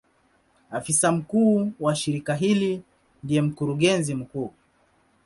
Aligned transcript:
Afisa 0.71 1.11
mkuu 1.11 1.71
wa 1.79 1.95
shirika 1.95 2.35
hili 2.35 2.83
ndiye 3.23 3.41
Mkurugenzi 3.41 4.15
mkuu. 4.15 4.53